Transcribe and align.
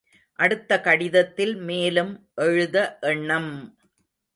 அடுத்த 0.39 0.79
கடிதத்தில் 0.81 1.55
மேலும் 1.61 2.11
எழுத 2.41 2.77
எண்ணம்! 3.01 3.51